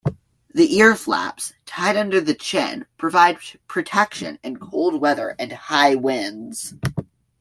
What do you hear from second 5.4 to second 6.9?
high winds.